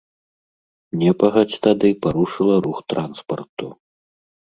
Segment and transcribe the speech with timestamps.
[1.01, 3.67] Непагадзь тады парушыла рух транспарту.